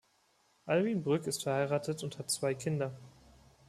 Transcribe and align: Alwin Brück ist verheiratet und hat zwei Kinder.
Alwin 0.65 1.03
Brück 1.03 1.27
ist 1.27 1.43
verheiratet 1.43 2.03
und 2.03 2.17
hat 2.17 2.31
zwei 2.31 2.55
Kinder. 2.55 2.97